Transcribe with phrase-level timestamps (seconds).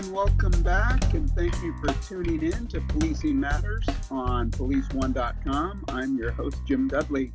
[0.00, 5.84] and welcome back, and thank you for tuning in to Policing Matters on PoliceOne.com.
[5.88, 7.34] I'm your host, Jim Dudley.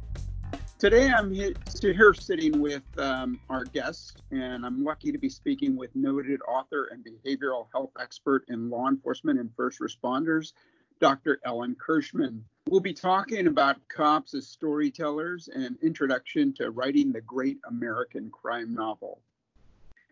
[0.80, 5.96] Today, I'm here sitting with um, our guest, and I'm lucky to be speaking with
[5.96, 10.54] noted author and behavioral health expert in law enforcement and first responders,
[11.00, 11.40] Dr.
[11.46, 12.40] Ellen Kirschman.
[12.68, 18.74] We'll be talking about cops as storytellers and introduction to writing the great American crime
[18.74, 19.22] novel.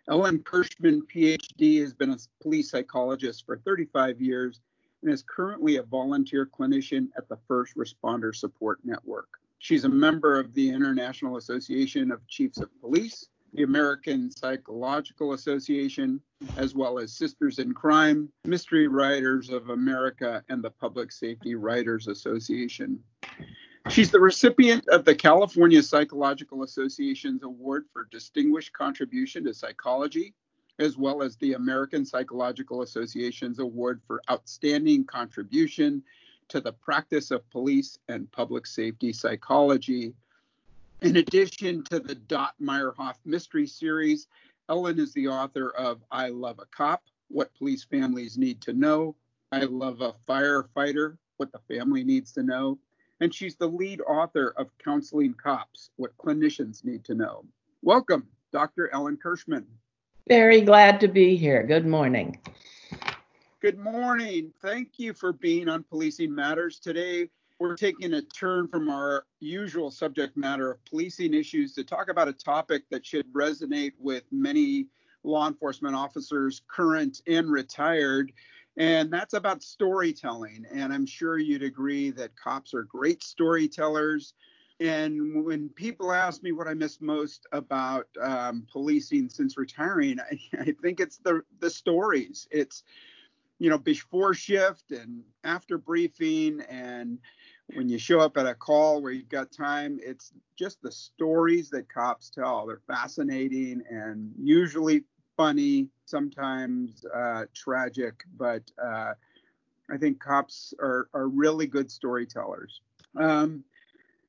[0.09, 4.59] Ellen Kirschman, PhD, has been a police psychologist for 35 years
[5.01, 9.29] and is currently a volunteer clinician at the First Responder Support Network.
[9.59, 16.19] She's a member of the International Association of Chiefs of Police, the American Psychological Association,
[16.57, 22.07] as well as Sisters in Crime, Mystery Writers of America, and the Public Safety Writers
[22.07, 23.01] Association.
[23.89, 30.33] She's the recipient of the California Psychological Association's Award for Distinguished Contribution to Psychology,
[30.79, 36.01] as well as the American Psychological Association's Award for Outstanding Contribution
[36.47, 40.13] to the practice of police and public safety psychology.
[41.01, 44.27] In addition to the Dot Meyerhoff Mystery Series,
[44.69, 49.15] Ellen is the author of I Love a Cop What Police Families Need to Know,
[49.51, 52.79] I Love a Firefighter What the Family Needs to Know,
[53.23, 57.45] and she's the lead author of Counseling Cops What Clinicians Need to Know.
[57.81, 58.93] Welcome, Dr.
[58.93, 59.63] Ellen Kirschman.
[60.27, 61.63] Very glad to be here.
[61.63, 62.37] Good morning.
[63.61, 64.51] Good morning.
[64.61, 66.79] Thank you for being on Policing Matters.
[66.79, 67.29] Today,
[67.59, 72.27] we're taking a turn from our usual subject matter of policing issues to talk about
[72.27, 74.87] a topic that should resonate with many
[75.23, 78.33] law enforcement officers, current and retired,
[78.77, 80.65] and that's about storytelling.
[80.71, 84.33] And I'm sure you'd agree that cops are great storytellers.
[84.79, 90.39] And when people ask me what I miss most about um, policing since retiring, I,
[90.59, 92.47] I think it's the the stories.
[92.51, 92.83] It's
[93.59, 97.17] you know, before shift and after briefing and
[97.75, 101.69] when you show up at a call where you've got time, it's just the stories
[101.69, 102.65] that cops tell.
[102.65, 105.05] They're fascinating and usually
[105.37, 109.13] funny, sometimes uh, tragic, but uh,
[109.89, 112.81] I think cops are, are really good storytellers.
[113.19, 113.63] Um,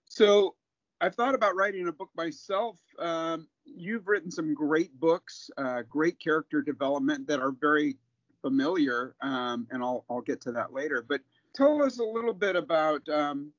[0.07, 0.55] so
[1.03, 2.79] I've thought about writing a book myself.
[2.99, 7.99] Um, you've written some great books, uh, great character development that are very
[8.41, 11.05] familiar, um, and I'll I'll get to that later.
[11.07, 11.21] But
[11.55, 13.53] tell us a little bit about um,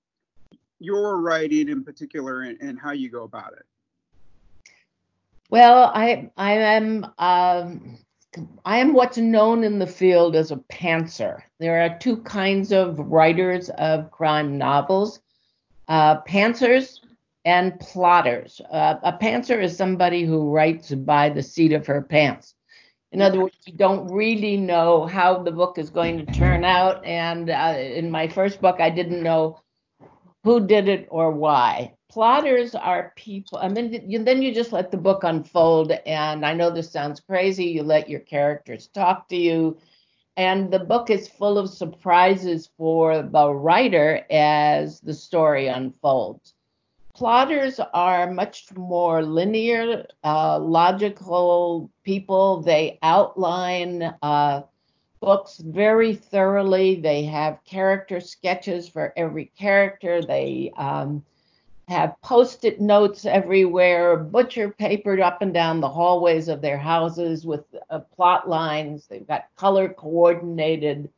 [0.79, 3.65] your writing in particular and, and, how you go about it.
[5.51, 7.99] Well, I I am um,
[8.65, 11.41] I am what's known in the field as a pantser.
[11.59, 15.19] There are two kinds of writers of crime novels:
[15.87, 16.99] uh, pantsers
[17.45, 18.59] and plotters.
[18.71, 22.55] Uh, a pantser is somebody who writes by the seat of her pants.
[23.11, 27.05] In other words, you don't really know how the book is going to turn out.
[27.05, 29.61] And uh, in my first book, I didn't know
[30.43, 31.94] who did it or why.
[32.15, 35.91] Plotters are people, I mean, you, then you just let the book unfold.
[36.05, 37.65] And I know this sounds crazy.
[37.65, 39.77] You let your characters talk to you.
[40.37, 46.53] And the book is full of surprises for the writer as the story unfolds
[47.13, 52.61] plotters are much more linear, uh, logical people.
[52.61, 54.61] They outline uh,
[55.21, 56.95] books very thoroughly.
[56.95, 60.21] They have character sketches for every character.
[60.21, 61.23] They um,
[61.87, 67.45] have post it notes everywhere, butcher papered up and down the hallways of their houses
[67.45, 69.05] with uh, plot lines.
[69.07, 71.09] They've got color coordinated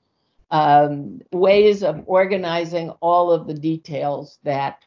[0.52, 4.84] um, ways of organizing all of the details that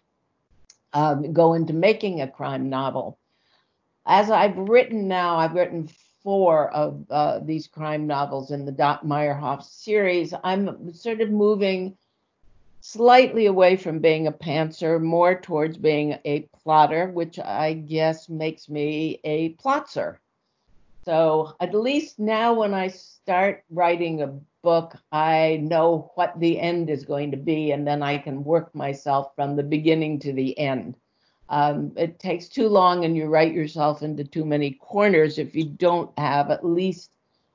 [0.92, 3.18] um, go into making a crime novel.
[4.06, 5.88] As I've written now, I've written
[6.22, 10.34] four of uh, these crime novels in the Dot Meyerhoff series.
[10.44, 11.96] I'm sort of moving
[12.80, 18.68] slightly away from being a pantser, more towards being a plotter, which I guess makes
[18.68, 20.18] me a plotzer.
[21.04, 26.90] So at least now, when I start writing a book, I know what the end
[26.90, 30.58] is going to be, and then I can work myself from the beginning to the
[30.58, 30.96] end.
[31.48, 35.64] Um, it takes too long, and you write yourself into too many corners if you
[35.64, 37.10] don't have at least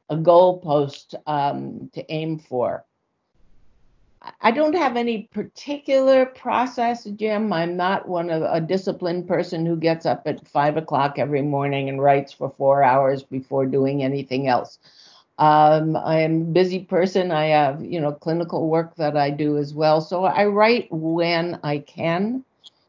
[0.09, 2.83] a goalpost um, to aim for.
[4.41, 7.53] I don't have any particular process, Jim.
[7.53, 11.89] I'm not one of a disciplined person who gets up at five o'clock every morning
[11.89, 14.79] and writes for four hours before doing anything else.
[15.39, 17.31] Um, I am a busy person.
[17.31, 20.01] I have, you know, clinical work that I do as well.
[20.01, 22.45] So I write when I can,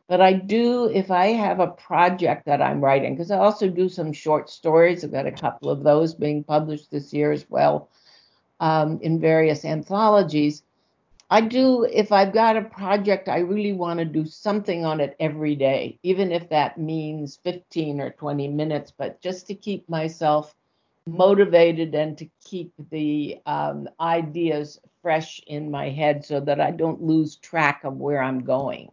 [0.08, 3.88] but I do if I have a project that I'm writing, because I also do
[3.88, 5.04] some short stories.
[5.04, 7.88] I've got a couple of those being published this year as well.
[8.60, 10.62] um, in various anthologies.
[11.28, 15.16] I do, if I've got a project, I really want to do something on it
[15.18, 20.54] every day, even if that means 15 or 20 minutes, but just to keep myself
[21.06, 27.02] motivated and to keep the um, ideas fresh in my head so that I don't
[27.02, 28.90] lose track of where I'm going.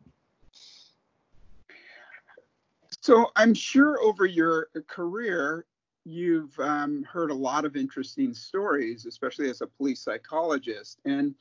[3.01, 5.65] So I'm sure over your career,
[6.05, 10.99] you've um, heard a lot of interesting stories, especially as a police psychologist.
[11.05, 11.35] And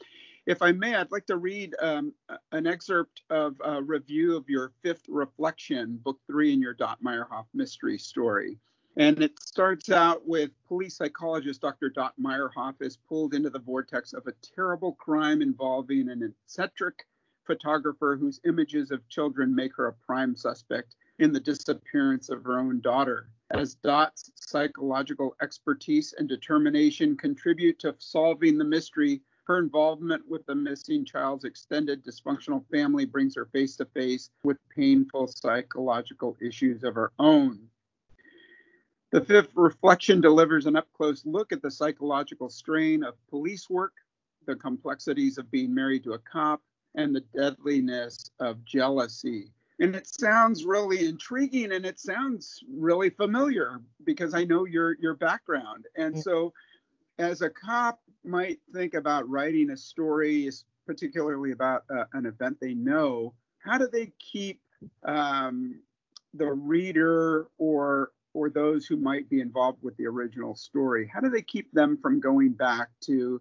[0.47, 2.12] if I may, I'd like to read um,
[2.50, 7.47] an excerpt of a review of your fifth reflection, book three in your Dot Meyerhoff
[7.55, 8.59] mystery story.
[8.97, 11.89] And it starts out with police psychologist Dr.
[11.89, 17.06] Dot Meyerhoff is pulled into the vortex of a terrible crime involving an eccentric
[17.47, 22.59] photographer whose images of children make her a prime suspect in the disappearance of her
[22.59, 23.29] own daughter.
[23.50, 30.55] As Dot's psychological expertise and determination contribute to solving the mystery, her involvement with the
[30.55, 36.94] missing child's extended dysfunctional family brings her face to face with painful psychological issues of
[36.94, 37.69] her own.
[39.11, 43.93] The fifth reflection delivers an up close look at the psychological strain of police work,
[44.47, 46.62] the complexities of being married to a cop,
[46.94, 49.53] and the deadliness of jealousy
[49.83, 55.15] and it sounds really intriguing and it sounds really familiar because I know your your
[55.15, 55.87] background.
[55.97, 56.23] And mm.
[56.23, 56.53] so
[57.22, 60.50] as a cop might think about writing a story
[60.86, 64.60] particularly about uh, an event they know, how do they keep
[65.04, 65.80] um,
[66.34, 71.28] the reader or or those who might be involved with the original story, how do
[71.28, 73.38] they keep them from going back to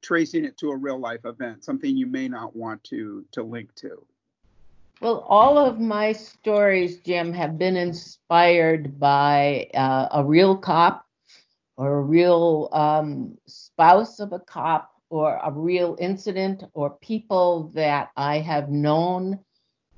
[0.00, 3.74] tracing it to a real life event, something you may not want to to link
[3.74, 4.04] to?
[5.00, 11.04] Well, all of my stories, Jim, have been inspired by uh, a real cop
[11.76, 18.10] or a real um, spouse of a cop or a real incident or people that
[18.16, 19.38] I have known,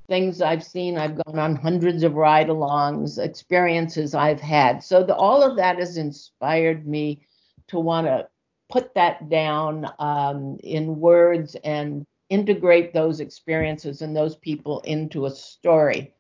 [0.09, 0.99] things I've seen.
[0.99, 4.83] I've gone on hundreds of ride alongs, experiences I've had.
[4.83, 7.27] So the, all of that has inspired me
[7.69, 8.29] to want to
[8.71, 15.31] put that down um, in words and integrate those experiences and those people into a
[15.31, 16.14] story.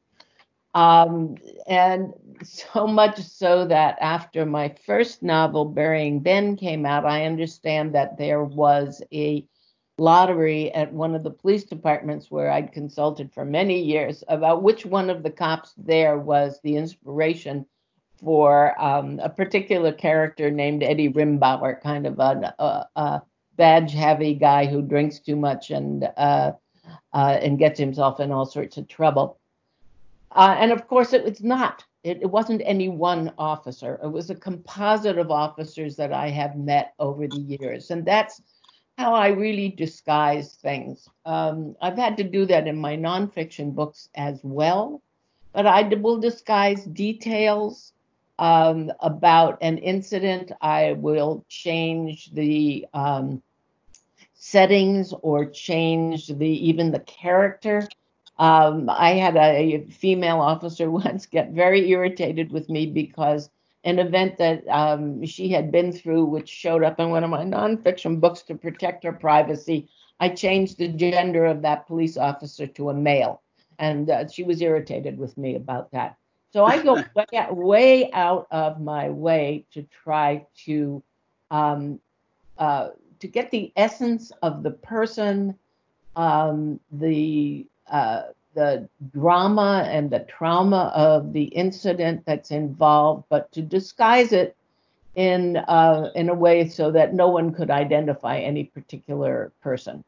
[0.74, 1.36] Um,
[1.68, 2.12] and
[2.42, 8.18] so much so that after my first novel, Burying Ben, came out, I understand that
[8.18, 9.46] there was a
[9.98, 14.84] lottery at one of the police departments where I'd consulted for many years about which
[14.84, 17.66] one of the cops there was the inspiration
[18.16, 23.22] for um, a particular character named Eddie Rimbauer, kind of a, a, a
[23.56, 26.52] badge heavy guy who drinks too much and uh,
[27.12, 29.38] uh, and gets himself in all sorts of trouble.
[30.34, 31.84] Uh, and of course, it was not.
[32.02, 33.98] It, it, wasn't any one officer.
[34.02, 38.42] It was a composite of officers that I have met over the years, and that's
[38.98, 41.08] how I really disguise things.
[41.24, 45.02] Um, I've had to do that in my nonfiction books as well,
[45.52, 47.92] but I will disguise details
[48.38, 50.52] um, about an incident.
[50.60, 53.42] I will change the um,
[54.34, 57.88] settings or change the even the character.
[58.38, 63.50] Um, I had a female officer once get very irritated with me because
[63.84, 67.44] an event that um, she had been through, which showed up in one of my
[67.44, 69.88] nonfiction books to protect her privacy,
[70.20, 73.42] I changed the gender of that police officer to a male.
[73.78, 76.16] And uh, she was irritated with me about that.
[76.52, 81.02] So I go way, way out of my way to try to
[81.50, 82.00] um,
[82.58, 85.58] uh, to get the essence of the person,
[86.16, 88.22] um, the uh,
[88.56, 94.56] the drama and the trauma of the incident that's involved, but to disguise it
[95.14, 100.02] in uh, in a way so that no one could identify any particular person.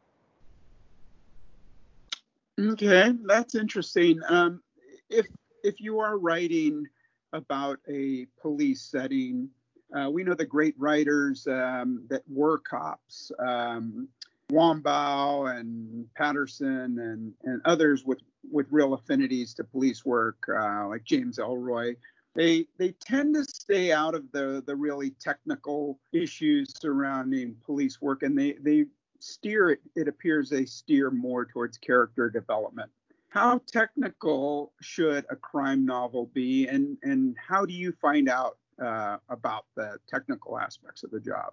[2.58, 4.20] Okay, that's interesting.
[4.28, 4.60] Um,
[5.08, 5.26] if
[5.62, 6.86] if you are writing
[7.32, 9.48] about a police setting,
[9.96, 14.08] uh, we know the great writers um, that were cops, um,
[14.50, 21.04] Wambaugh and Patterson and, and others with, with real affinities to police work, uh, like
[21.04, 21.96] James Ellroy.
[22.34, 28.22] They, they tend to stay out of the, the really technical issues surrounding police work
[28.22, 28.86] and they, they
[29.20, 32.90] steer, it, it appears they steer more towards character development
[33.36, 39.18] how technical should a crime novel be and and how do you find out uh,
[39.28, 41.52] about the technical aspects of the job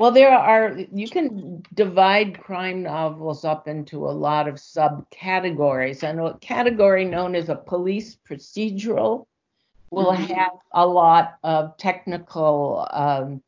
[0.00, 6.18] well there are you can divide crime novels up into a lot of subcategories and
[6.18, 9.26] a category known as a police procedural
[9.90, 10.32] will mm-hmm.
[10.32, 13.42] have a lot of technical um,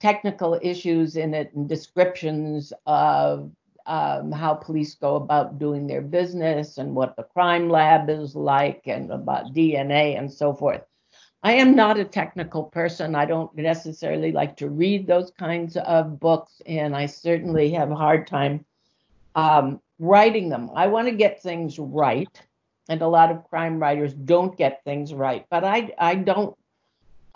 [0.00, 3.50] technical issues in it and descriptions of
[3.86, 8.82] um, how police go about doing their business and what the crime lab is like
[8.86, 10.82] and about DNA and so forth.
[11.42, 13.14] I am not a technical person.
[13.14, 17.96] I don't necessarily like to read those kinds of books, and I certainly have a
[17.96, 18.64] hard time
[19.36, 20.70] um, writing them.
[20.74, 22.28] I want to get things right,
[22.88, 25.46] and a lot of crime writers don't get things right.
[25.48, 26.56] But I I don't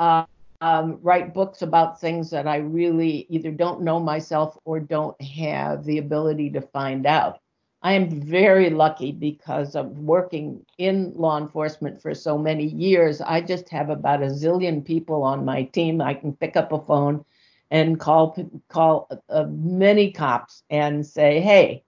[0.00, 0.24] uh,
[0.60, 5.84] um, write books about things that I really either don't know myself or don't have
[5.84, 7.41] the ability to find out.
[7.84, 13.20] I am very lucky because of working in law enforcement for so many years.
[13.20, 16.00] I just have about a zillion people on my team.
[16.00, 17.24] I can pick up a phone
[17.72, 18.36] and call
[18.68, 21.82] call uh, many cops and say, "Hey,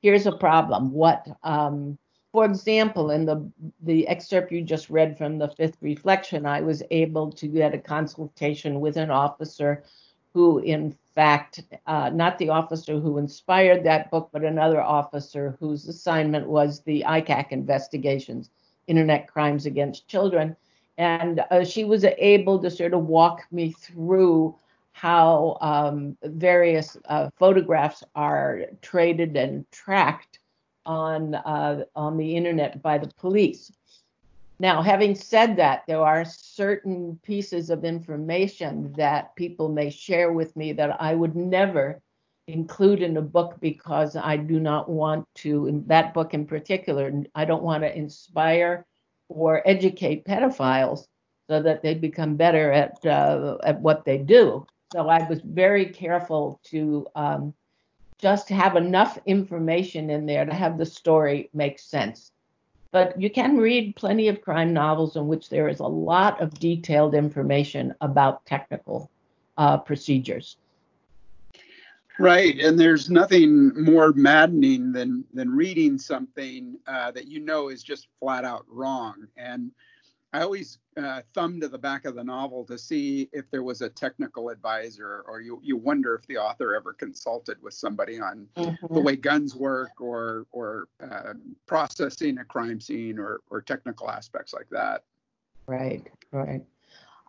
[0.00, 0.92] here's a problem.
[0.92, 1.98] What?" Um,
[2.32, 3.46] for example, in the
[3.82, 7.78] the excerpt you just read from the fifth reflection, I was able to get a
[7.78, 9.84] consultation with an officer
[10.32, 15.88] who, in fact, uh, not the officer who inspired that book, but another officer whose
[15.88, 18.50] assignment was the ICAC investigations,
[18.86, 20.56] Internet Crimes Against Children.
[20.98, 24.56] And uh, she was able to sort of walk me through
[24.92, 30.38] how um, various uh, photographs are traded and tracked
[30.86, 33.72] on uh, on the internet by the police.
[34.60, 40.54] Now, having said that, there are certain pieces of information that people may share with
[40.56, 42.00] me that I would never
[42.46, 47.10] include in a book because I do not want to, in that book in particular,
[47.34, 48.86] I don't want to inspire
[49.28, 51.06] or educate pedophiles
[51.48, 54.66] so that they become better at uh, at what they do.
[54.92, 57.54] So I was very careful to um,
[58.18, 62.30] just have enough information in there to have the story make sense.
[62.94, 66.54] But you can read plenty of crime novels in which there is a lot of
[66.60, 69.10] detailed information about technical
[69.58, 70.58] uh, procedures.
[72.20, 77.82] Right, and there's nothing more maddening than than reading something uh, that you know is
[77.82, 79.26] just flat out wrong.
[79.36, 79.72] And
[80.34, 83.82] I always uh, thumb to the back of the novel to see if there was
[83.82, 88.48] a technical advisor, or you you wonder if the author ever consulted with somebody on
[88.56, 88.92] mm-hmm.
[88.92, 91.34] the way guns work, or or uh,
[91.66, 95.04] processing a crime scene, or or technical aspects like that.
[95.68, 96.64] Right, right.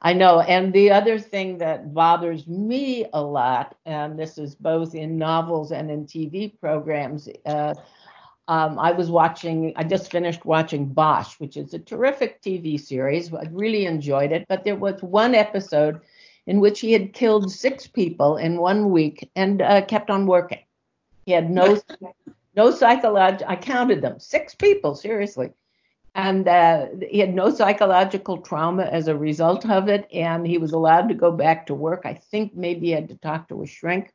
[0.01, 0.41] I know.
[0.41, 5.71] And the other thing that bothers me a lot, and this is both in novels
[5.71, 7.75] and in TV programs, uh,
[8.47, 13.33] um, I was watching, I just finished watching Bosch, which is a terrific TV series.
[13.33, 14.45] I really enjoyed it.
[14.47, 16.01] But there was one episode
[16.45, 20.59] in which he had killed six people in one week and uh, kept on working.
[21.25, 21.81] He had no
[22.55, 25.51] no psychological, I counted them, six people, seriously.
[26.13, 30.07] And uh, he had no psychological trauma as a result of it.
[30.13, 32.03] And he was allowed to go back to work.
[32.05, 34.13] I think maybe he had to talk to a shrink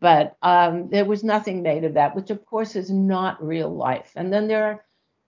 [0.00, 4.12] but um, there was nothing made of that, which of course is not real life.
[4.16, 4.84] And then there are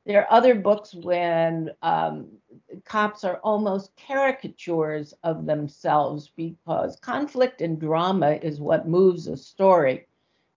[0.07, 2.27] there are other books when um,
[2.85, 10.07] cops are almost caricatures of themselves because conflict and drama is what moves a story.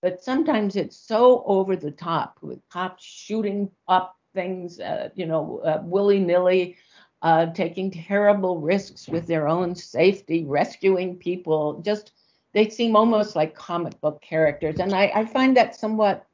[0.02, 5.60] But sometimes it's so over the top with cops shooting up things, uh, you know,
[5.64, 6.78] uh, willy nilly,
[7.22, 12.12] uh, taking terrible risks with their own safety, rescuing people, just
[12.54, 16.26] they seem almost like comic book characters, and I, I find that somewhat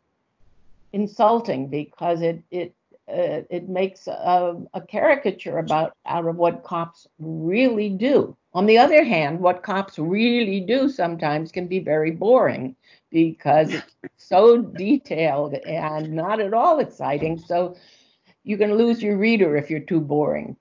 [0.94, 2.74] insulting because it it
[3.10, 8.36] uh, it makes a, a, caricature about out of what cops really do.
[8.54, 12.76] On the other hand, what cops really do sometimes can be very boring
[13.10, 17.40] because it's so detailed and not at all exciting.
[17.40, 17.76] So
[18.44, 20.56] you can lose your reader if you're too boring.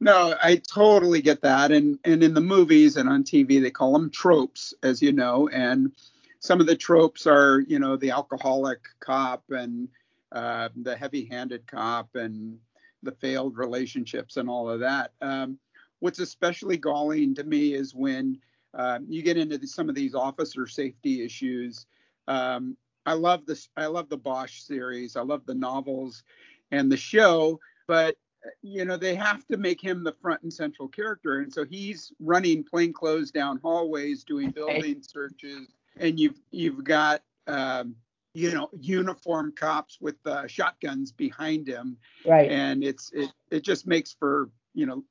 [0.00, 1.72] No, I totally get that.
[1.72, 5.48] And and in the movies and on TV, they call them tropes, as you know.
[5.48, 5.92] And
[6.40, 9.88] some of the tropes are, you know, the alcoholic cop and
[10.32, 12.58] uh, the heavy-handed cop and
[13.02, 15.12] the failed relationships and all of that.
[15.22, 15.58] Um,
[16.00, 18.38] what's especially galling to me is when
[18.74, 21.86] uh, you get into the, some of these officer safety issues.
[22.28, 23.68] Um, I love this.
[23.76, 25.16] I love the Bosch series.
[25.16, 26.24] I love the novels
[26.72, 28.16] and the show, but
[28.62, 31.40] you know they have to make him the front and central character.
[31.40, 35.68] And so he's running plainclothes down hallways doing building searches.
[35.96, 37.96] And you've you've got um,
[38.34, 41.96] you know uniform cops with uh, shotguns behind him.
[42.26, 42.50] Right.
[42.50, 45.04] And it's it it just makes for you know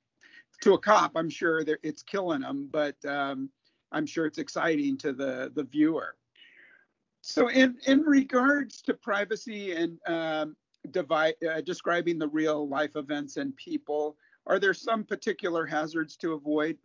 [0.61, 3.49] to a cop i'm sure that it's killing him but um,
[3.91, 6.15] i'm sure it's exciting to the the viewer.
[7.21, 10.57] So in in regards to privacy and um,
[10.91, 16.33] divide, uh, describing the real life events and people, are there some particular hazards to
[16.33, 16.77] avoid?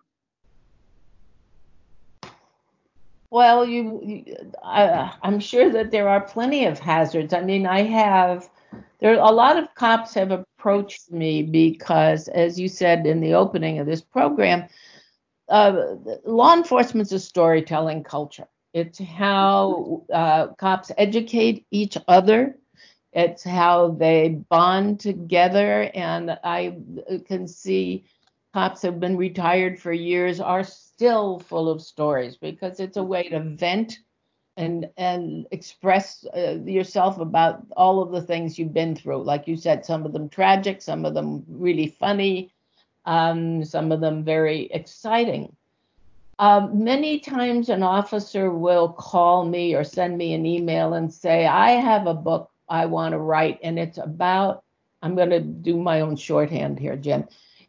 [3.30, 7.34] Well, you, you I, I'm sure that there are plenty of hazards.
[7.34, 8.48] I mean, I have
[9.00, 13.78] there a lot of cops have approached me because, as you said in the opening
[13.78, 14.68] of this program,
[15.48, 18.48] uh, law enforcement's a storytelling culture.
[18.72, 22.56] It's how uh, cops educate each other.
[23.18, 26.78] It's how they bond together, and I
[27.26, 28.04] can see
[28.54, 33.28] cops have been retired for years are still full of stories because it's a way
[33.28, 33.98] to vent
[34.56, 39.24] and and express uh, yourself about all of the things you've been through.
[39.24, 42.52] Like you said some of them tragic some of them really funny
[43.04, 45.56] um, some of them very exciting.
[46.38, 51.46] Um, many times an officer will call me or send me an email and say
[51.46, 54.64] i have a book i want to write and it's about
[55.02, 57.24] i'm going to do my own shorthand here jim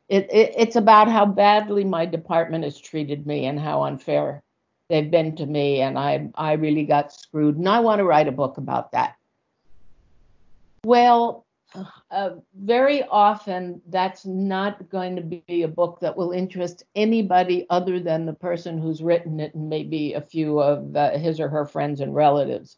[0.09, 4.43] it, it, it's about how badly my department has treated me and how unfair
[4.89, 8.27] they've been to me, and I I really got screwed, and I want to write
[8.27, 9.15] a book about that.
[10.83, 11.45] Well,
[12.09, 17.99] uh, very often that's not going to be a book that will interest anybody other
[17.99, 21.65] than the person who's written it and maybe a few of uh, his or her
[21.65, 22.77] friends and relatives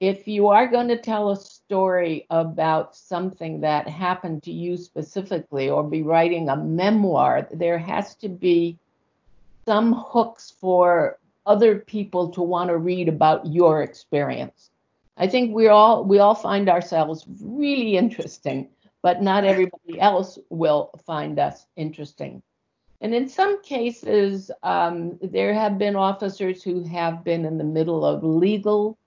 [0.00, 5.70] if you are going to tell a story about something that happened to you specifically
[5.70, 8.78] or be writing a memoir, there has to be
[9.64, 14.70] some hooks for other people to want to read about your experience.
[15.16, 18.68] I think we all we all find ourselves really interesting,
[19.02, 22.42] but not everybody else will find us interesting.
[23.00, 28.04] And in some cases, um, there have been officers who have been in the middle
[28.04, 28.98] of legal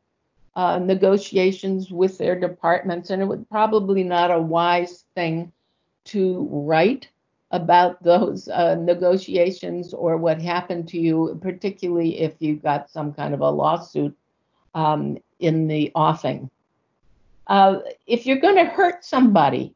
[0.56, 5.52] uh, negotiations with their departments, and it would probably not a wise thing
[6.06, 7.08] to write
[7.52, 13.34] about those uh, negotiations or what happened to you, particularly if you got some kind
[13.34, 14.16] of a lawsuit
[14.76, 16.50] um, in the offing.
[17.48, 19.74] Uh, if you're going to hurt somebody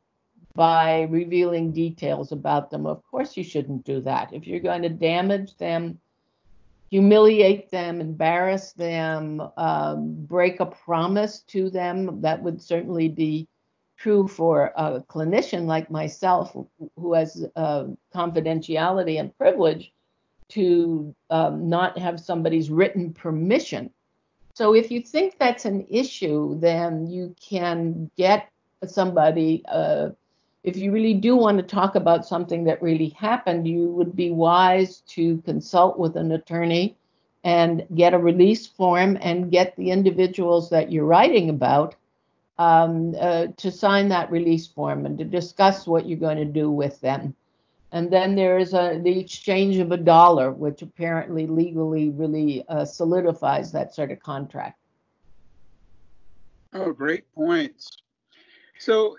[0.54, 4.32] by revealing details about them, of course you shouldn't do that.
[4.32, 6.00] If you're going to damage them
[6.94, 12.22] humiliate them, embarrass them, um, break a promise to them.
[12.22, 13.48] That would certainly be
[13.98, 16.56] true for a clinician like myself
[16.96, 19.92] who has uh, confidentiality and privilege
[20.50, 23.90] to um, not have somebody's written permission.
[24.54, 28.52] So if you think that's an issue, then you can get
[28.86, 30.10] somebody uh,
[30.64, 34.32] if you really do want to talk about something that really happened, you would be
[34.32, 36.96] wise to consult with an attorney
[37.44, 41.96] and get a release form and get the individuals that you're writing about
[42.58, 46.72] um, uh, to sign that release form and to discuss what you're going to do
[46.72, 47.36] with them.
[47.92, 53.72] And then there's a, the exchange of a dollar, which apparently legally really uh, solidifies
[53.74, 54.80] that sort of contract.
[56.74, 57.98] Oh, great points.
[58.80, 59.16] So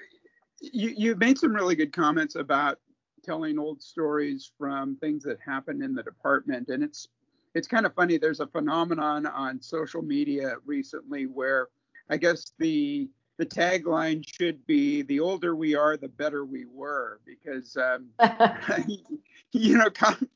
[0.73, 2.79] you, you made some really good comments about
[3.25, 6.69] telling old stories from things that happened in the department.
[6.69, 7.09] And it's
[7.55, 8.19] it's kind of funny.
[8.19, 11.69] There's a phenomenon on social media recently where
[12.11, 17.21] I guess the the tagline should be the older we are, the better we were,
[17.27, 18.11] because um,
[19.53, 19.91] you know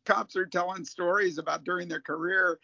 [0.04, 2.58] cops are telling stories about during their career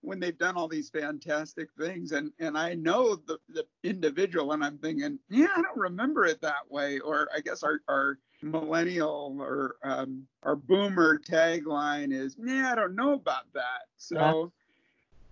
[0.00, 2.12] when they've done all these fantastic things.
[2.12, 6.40] And and I know the the individual and I'm thinking yeah I don't remember it
[6.42, 7.00] that way.
[7.00, 12.94] Or I guess our our millennial or um, our boomer tagline is yeah I don't
[12.94, 13.86] know about that.
[13.96, 14.52] So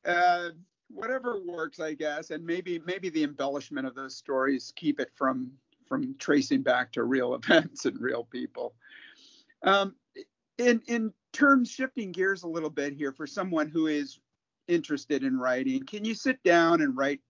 [0.05, 0.51] uh,
[0.89, 2.31] whatever works I guess.
[2.31, 5.53] And maybe maybe the embellishment of those stories keep it from
[5.87, 8.75] from tracing back to real events and real people.
[9.63, 9.95] Um,
[10.59, 14.19] in in terms shifting gears a little bit here for someone who is
[14.69, 17.21] interested in writing, can you sit down and write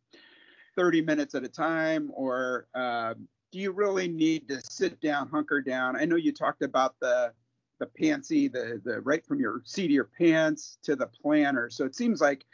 [0.77, 3.15] 30 minutes at a time, or uh,
[3.51, 5.97] do you really need to sit down, hunker down?
[5.97, 7.33] I know you talked about the
[7.79, 11.71] the pantsy, the the right from your seat of your pants to the planner.
[11.71, 12.45] So it seems like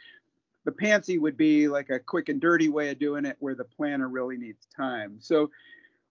[0.65, 3.65] the pantsy would be like a quick and dirty way of doing it, where the
[3.65, 5.17] planner really needs time.
[5.19, 5.49] So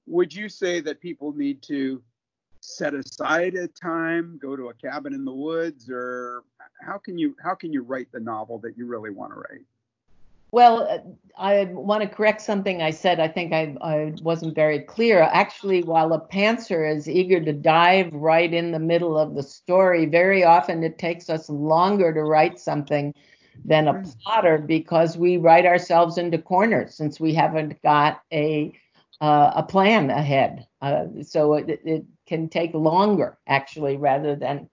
[0.07, 2.03] would you say that people need to
[2.63, 6.45] set aside a time, go to a cabin in the woods, or
[6.81, 9.65] how can you how can you write the novel that you really want to write?
[10.53, 10.99] Well, uh,
[11.39, 13.21] I want to correct something I said.
[13.21, 15.23] I think I, I wasn't very clear.
[15.23, 20.05] Actually, while a pantser is eager to dive right in the middle of the story,
[20.05, 23.15] very often it takes us longer to write something
[23.65, 24.09] than a hmm.
[24.23, 28.79] plotter because we write ourselves into corners since we haven't got a
[29.23, 30.67] uh, a plan ahead.
[30.83, 34.69] Uh, so it, it can take longer actually rather than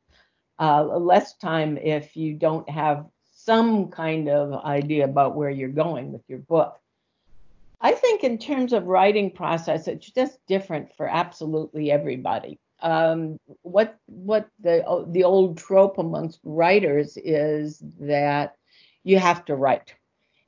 [0.60, 6.12] uh, less time if you don't have some kind of idea about where you're going
[6.12, 6.80] with your book.
[7.82, 12.60] I think in terms of writing process, it's just different for absolutely everybody.
[12.82, 18.56] Um, what what the the old trope amongst writers is that
[19.04, 19.94] you have to write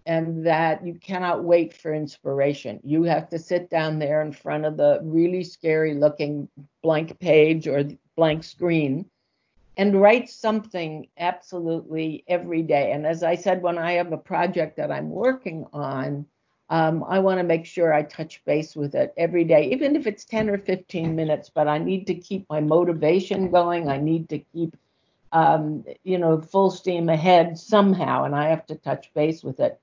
[0.06, 2.80] and that you cannot wait for inspiration.
[2.84, 6.48] You have to sit down there in front of the really scary looking
[6.82, 7.84] blank page or
[8.16, 9.06] blank screen
[9.78, 12.92] and write something absolutely every day.
[12.92, 16.28] And as I said, when I have a project that I'm working on,
[16.70, 20.08] um, I want to make sure I touch base with it every day, even if
[20.08, 21.50] it's 10 or 15 minutes.
[21.50, 23.90] But I need to keep my motivation going.
[23.90, 24.78] I need to keep,
[25.32, 29.81] um, you know, full steam ahead somehow, and I have to touch base with it.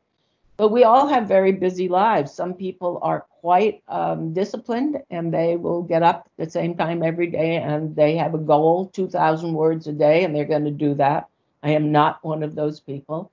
[0.59, 2.35] But we all have very busy lives.
[2.35, 7.05] Some people are quite um, disciplined and they will get up at the same time
[7.05, 10.73] every day and they have a goal 2,000 words a day and they're going to
[10.73, 11.29] do that.
[11.63, 13.31] I am not one of those people.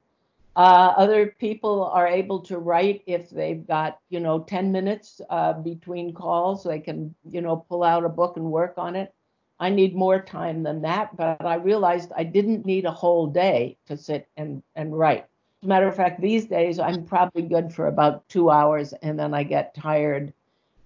[0.56, 5.54] Uh, other people are able to write if they've got, you know, 10 minutes uh,
[5.54, 6.64] between calls.
[6.64, 9.12] They can, you know, pull out a book and work on it.
[9.60, 13.78] I need more time than that, but I realized I didn't need a whole day
[13.88, 15.26] to sit and, and write.
[15.66, 19.18] As a matter of fact, these days I'm probably good for about two hours and
[19.18, 20.32] then I get tired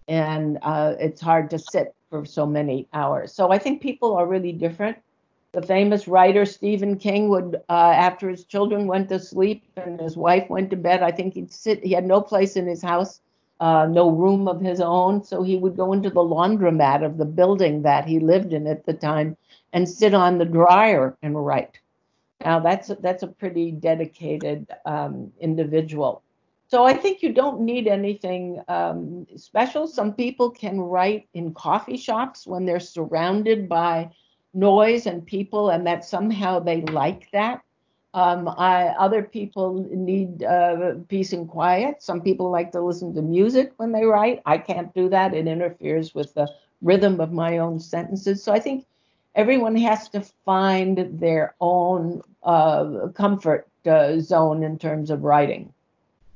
[0.07, 3.33] and uh, it's hard to sit for so many hours.
[3.33, 4.97] So I think people are really different.
[5.51, 10.15] The famous writer Stephen King would, uh, after his children went to sleep and his
[10.15, 13.19] wife went to bed, I think he'd sit, he had no place in his house,
[13.59, 15.25] uh, no room of his own.
[15.25, 18.85] So he would go into the laundromat of the building that he lived in at
[18.85, 19.35] the time
[19.73, 21.78] and sit on the dryer and write.
[22.43, 26.23] Now that's that's a pretty dedicated um, individual.
[26.67, 29.87] So I think you don't need anything um, special.
[29.87, 34.11] Some people can write in coffee shops when they're surrounded by
[34.53, 37.61] noise and people, and that somehow they like that.
[38.13, 42.01] Um, I, other people need uh, peace and quiet.
[42.01, 44.41] Some people like to listen to music when they write.
[44.45, 45.33] I can't do that.
[45.33, 46.47] It interferes with the
[46.81, 48.43] rhythm of my own sentences.
[48.43, 48.85] So I think
[49.35, 55.73] everyone has to find their own uh, comfort uh, zone in terms of writing.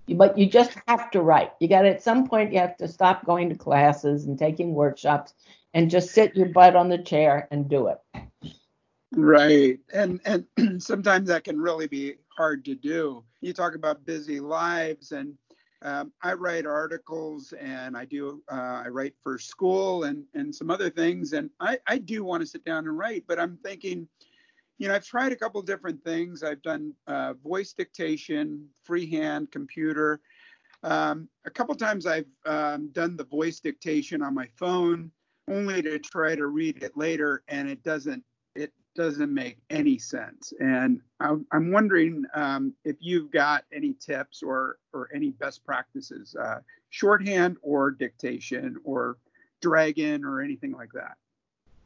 [0.07, 1.51] But you just have to write.
[1.59, 5.33] You got at some point you have to stop going to classes and taking workshops
[5.73, 7.99] and just sit your butt on the chair and do it.
[9.15, 9.79] Right.
[9.93, 13.23] And and sometimes that can really be hard to do.
[13.41, 15.35] You talk about busy lives and
[15.83, 20.71] um, I write articles and I do uh, I write for school and and some
[20.71, 24.07] other things and I I do want to sit down and write but I'm thinking
[24.77, 26.41] you know I've tried a couple different things.
[26.41, 30.21] I've done uh, voice dictation freehand computer.
[30.83, 35.11] Um, a couple times I've um, done the voice dictation on my phone
[35.49, 38.23] only to try to read it later and it doesn't
[38.95, 40.53] doesn't make any sense.
[40.59, 46.59] And I'm, wondering um, if you've got any tips or or any best practices, uh,
[46.89, 49.17] shorthand or dictation or
[49.61, 51.17] dragon or anything like that.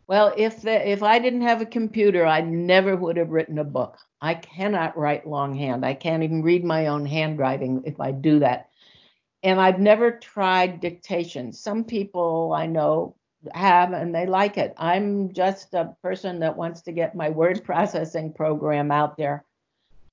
[0.08, 3.64] Well, if the, if I didn't have a computer, I never would have written a
[3.64, 3.98] book.
[4.22, 5.86] I cannot write longhand.
[5.86, 8.70] I can't even read my own handwriting if I do that.
[9.44, 11.52] And I've never tried dictation.
[11.52, 13.16] Some people I know
[13.54, 14.74] have and they like it.
[14.78, 19.44] I'm just a person that wants to get my word processing program out there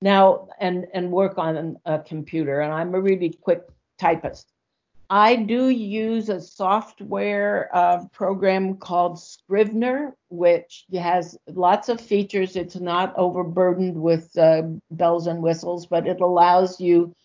[0.01, 3.63] now and and work on a computer and I'm a really quick
[3.97, 4.51] typist.
[5.09, 12.55] I do use a software uh, program called Scrivener, which has lots of features.
[12.55, 17.15] It's not overburdened with uh, bells and whistles, but it allows you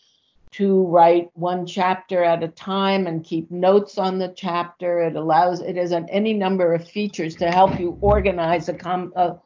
[0.53, 5.01] to write one chapter at a time and keep notes on the chapter.
[5.01, 9.37] It allows it has any number of features to help you organize a, com, a,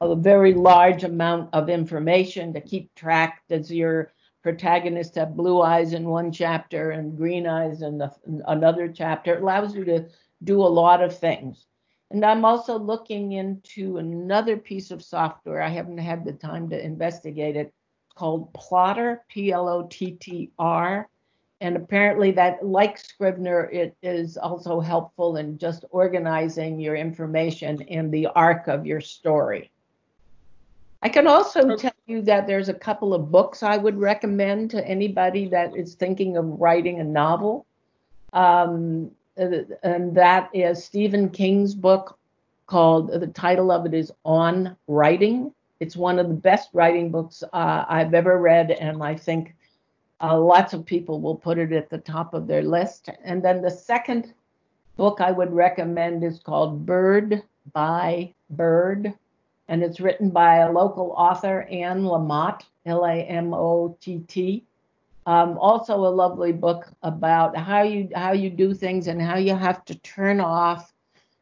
[0.00, 3.42] a very large amount of information to keep track.
[3.48, 8.42] Does your protagonist have blue eyes in one chapter and green eyes in, the, in
[8.46, 9.34] another chapter?
[9.34, 10.06] It allows you to
[10.44, 11.66] do a lot of things.
[12.10, 15.62] And I'm also looking into another piece of software.
[15.62, 17.72] I haven't had the time to investigate it
[18.20, 21.08] called Plottr, P L O T T R.
[21.62, 28.10] And apparently, that, like Scrivener, it is also helpful in just organizing your information in
[28.10, 29.70] the arc of your story.
[31.02, 34.86] I can also tell you that there's a couple of books I would recommend to
[34.86, 37.64] anybody that is thinking of writing a novel.
[38.34, 42.18] Um, and that is Stephen King's book
[42.66, 45.54] called, the title of it is On Writing.
[45.80, 49.54] It's one of the best writing books uh, I've ever read, and I think
[50.20, 53.08] uh, lots of people will put it at the top of their list.
[53.24, 54.34] And then the second
[54.98, 59.14] book I would recommend is called Bird by Bird,
[59.68, 64.64] and it's written by a local author, Anne Lamott, L A M O T T.
[65.24, 69.54] Um, also, a lovely book about how you how you do things and how you
[69.54, 70.92] have to turn off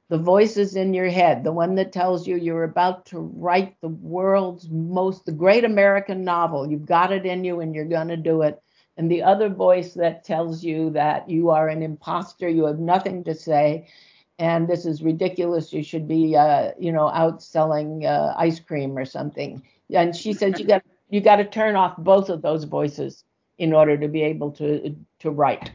[0.08, 1.44] the voices in your head.
[1.44, 6.24] The one that tells you you're about to write the world's most the great American
[6.24, 6.70] novel.
[6.70, 8.62] You've got it in you and you're going to do it.
[8.96, 13.22] And the other voice that tells you that you are an imposter, you have nothing
[13.24, 13.86] to say,
[14.40, 15.72] and this is ridiculous.
[15.72, 19.62] You should be, uh, you know, out selling uh, ice cream or something.
[19.94, 23.24] And she said you got you got to turn off both of those voices
[23.58, 25.72] in order to be able to to write.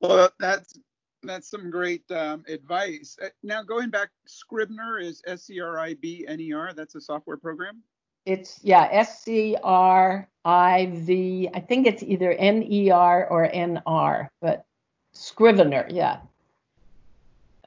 [0.00, 0.78] Well, that's
[1.22, 3.16] that's some great um, advice.
[3.22, 6.72] Uh, now, going back, Scribner is S C R I B N E R.
[6.72, 7.82] That's a software program.
[8.26, 11.48] It's yeah, S C R I V.
[11.54, 14.64] I think it's either N E R or N R, but
[15.12, 16.18] Scrivener, yeah.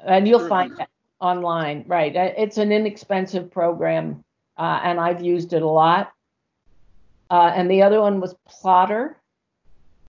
[0.06, 0.50] And you'll Scrivener.
[0.50, 0.89] find that
[1.20, 2.16] online, right?
[2.16, 4.24] Uh, it's an inexpensive program,
[4.58, 6.13] uh, and I've used it a lot.
[7.30, 9.16] Uh, and the other one was Plottr.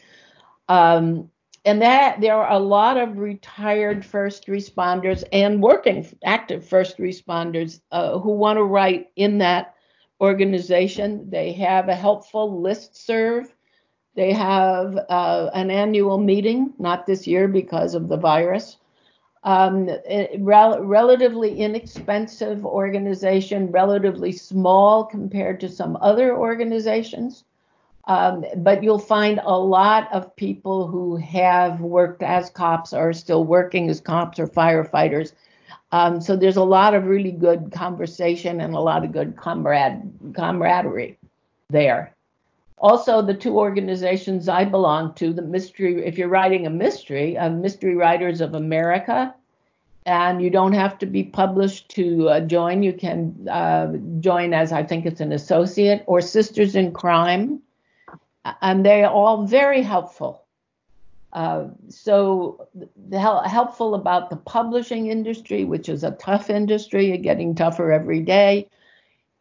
[0.70, 1.30] Um,
[1.66, 7.82] and that there are a lot of retired first responders and working active first responders
[7.92, 9.74] uh, who want to write in that
[10.22, 11.28] organization.
[11.30, 13.54] They have a helpful list serve.
[14.16, 18.78] They have uh, an annual meeting, not this year because of the virus
[19.46, 19.88] um,
[20.40, 27.44] rel- relatively inexpensive organization, relatively small compared to some other organizations.
[28.08, 33.14] Um, but you'll find a lot of people who have worked as cops or are
[33.14, 35.34] still working as cops or firefighters.
[35.92, 40.02] Um, so there's a lot of really good conversation and a lot of good comrade
[40.36, 41.18] camaraderie
[41.70, 42.14] there.
[42.78, 47.50] Also, the two organizations I belong to, the mystery, if you're writing a mystery, uh,
[47.50, 49.34] Mystery Writers of America,
[50.06, 52.84] and you don't have to be published to uh, join.
[52.84, 57.62] You can uh, join as I think it's an associate or Sisters in Crime,
[58.62, 60.44] and they're all very helpful.
[61.34, 62.68] Uh, so
[63.12, 68.70] helpful about the publishing industry, which is a tough industry, getting tougher every day,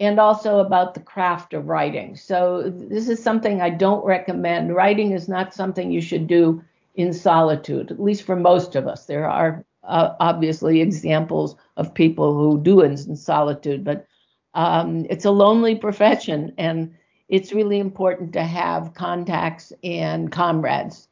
[0.00, 2.16] and also about the craft of writing.
[2.16, 4.74] So this is something I don't recommend.
[4.74, 6.64] Writing is not something you should do
[6.96, 9.06] in solitude, at least for most of us.
[9.06, 14.06] There are uh, obviously examples of people who do it in solitude, but
[14.54, 16.94] um, it's a lonely profession, and
[17.34, 21.08] it's really important to have contacts and comrades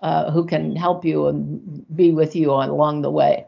[0.00, 3.46] uh, who can help you and be with you along the way.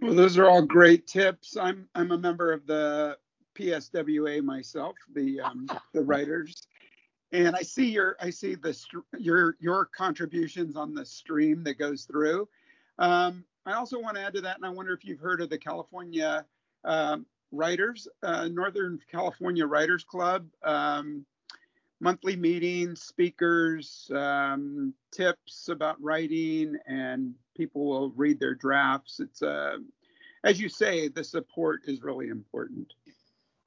[0.00, 1.58] Well, those are all great tips.
[1.58, 3.18] I'm I'm a member of the
[3.54, 6.66] PSWA myself, the um, the writers,
[7.32, 8.74] and I see your I see the
[9.18, 12.48] your your contributions on the stream that goes through.
[12.98, 15.50] Um, I also want to add to that, and I wonder if you've heard of
[15.50, 16.46] the California
[16.84, 20.46] um, Writers, uh, Northern California Writers Club.
[20.62, 21.24] Um,
[22.00, 29.20] monthly meetings, speakers, um, tips about writing, and people will read their drafts.
[29.20, 29.76] It's uh,
[30.44, 32.94] as you say, the support is really important.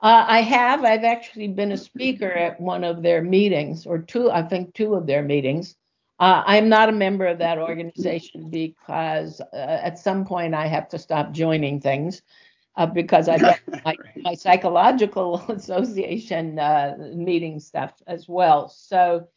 [0.01, 0.83] Uh, I have.
[0.83, 4.95] I've actually been a speaker at one of their meetings, or two, I think two
[4.95, 5.75] of their meetings.
[6.19, 10.89] Uh, I'm not a member of that organization because uh, at some point I have
[10.89, 12.21] to stop joining things
[12.75, 18.69] uh, because I get my, my psychological association uh, meeting stuff as well.
[18.69, 19.27] So,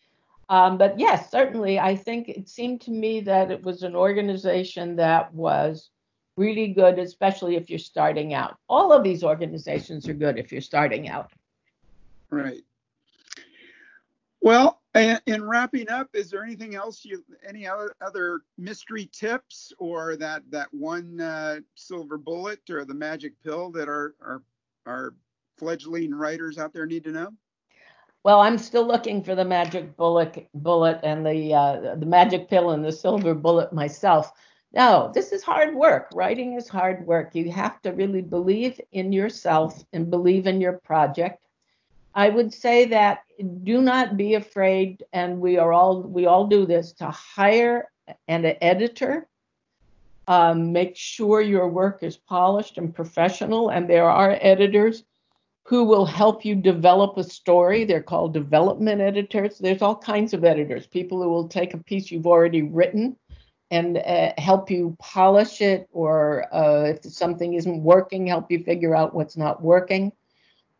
[0.48, 4.96] um, but yes, certainly, I think it seemed to me that it was an organization
[4.96, 5.90] that was
[6.36, 8.58] really good, especially if you're starting out.
[8.68, 11.32] All of these organizations are good if you're starting out.
[12.30, 12.62] Right.
[14.40, 19.72] Well, and in wrapping up, is there anything else you, any other, other mystery tips
[19.78, 24.42] or that that one uh, silver bullet or the magic pill that our, our
[24.86, 25.14] our
[25.58, 27.32] fledgling writers out there need to know?
[28.24, 32.70] Well, I'm still looking for the magic bullet, bullet and the uh, the magic pill
[32.70, 34.32] and the silver bullet myself.
[34.72, 36.10] No, this is hard work.
[36.12, 37.34] Writing is hard work.
[37.34, 41.45] You have to really believe in yourself and believe in your project
[42.16, 43.24] I would say that
[43.62, 47.90] do not be afraid, and we are all we all do this to hire
[48.26, 49.28] an editor.
[50.26, 55.04] Um, make sure your work is polished and professional, and there are editors
[55.64, 57.84] who will help you develop a story.
[57.84, 59.58] They're called development editors.
[59.58, 63.16] There's all kinds of editors, people who will take a piece you've already written
[63.70, 68.96] and uh, help you polish it, or uh, if something isn't working, help you figure
[68.96, 70.12] out what's not working.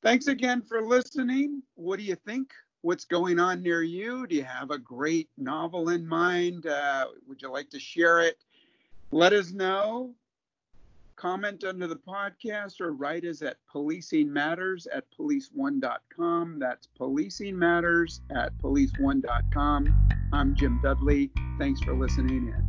[0.02, 1.62] Thanks again for listening.
[1.76, 2.52] What do you think?
[2.82, 4.26] What's going on near you?
[4.26, 6.66] Do you have a great novel in mind?
[6.66, 8.44] Uh, would you like to share it?
[9.12, 10.16] Let us know.
[11.20, 16.60] Comment under the podcast or write us at policing matters at police1.com.
[16.60, 20.10] That's policing matters at police1.com.
[20.32, 21.30] I'm Jim Dudley.
[21.58, 22.69] Thanks for listening in.